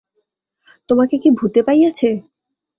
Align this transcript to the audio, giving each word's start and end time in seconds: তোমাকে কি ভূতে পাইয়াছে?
তোমাকে 0.89 1.15
কি 1.17 1.29
ভূতে 1.37 1.61
পাইয়াছে? 1.67 2.09